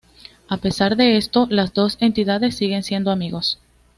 A 0.49 0.57
pesar 0.57 0.95
de 0.95 1.15
esto, 1.17 1.45
las 1.51 1.75
dos 1.75 1.97
entidades 1.99 2.55
siguen 2.55 2.81
siendo 2.81 3.11
amigos. 3.11 3.59